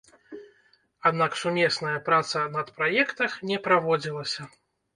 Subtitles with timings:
[1.09, 4.51] Аднак сумесная праца над праектах не праводзілася.